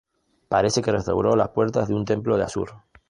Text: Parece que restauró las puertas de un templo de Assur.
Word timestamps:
Parece 0.47 0.81
que 0.81 0.91
restauró 0.93 1.35
las 1.35 1.49
puertas 1.49 1.87
de 1.87 1.93
un 1.93 2.05
templo 2.05 2.35
de 2.35 2.45
Assur. 2.45 2.71